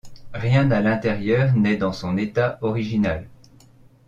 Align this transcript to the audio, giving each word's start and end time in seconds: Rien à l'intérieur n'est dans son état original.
Rien 0.33 0.71
à 0.71 0.81
l'intérieur 0.81 1.53
n'est 1.53 1.77
dans 1.77 1.93
son 1.93 2.17
état 2.17 2.57
original. 2.63 3.27